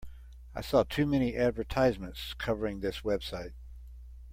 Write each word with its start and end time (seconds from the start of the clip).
I 0.55 0.61
saw 0.61 0.81
too 0.81 1.05
many 1.05 1.35
advertisements 1.35 2.33
covering 2.33 2.79
this 2.79 3.01
website. 3.01 3.53